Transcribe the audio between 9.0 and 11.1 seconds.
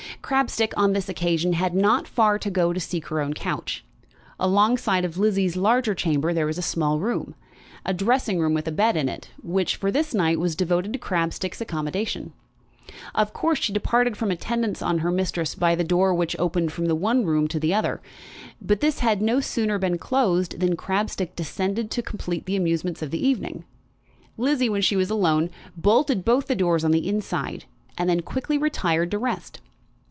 it, which, for this night, was devoted to